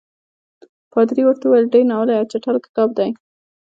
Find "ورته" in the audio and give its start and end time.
1.25-1.45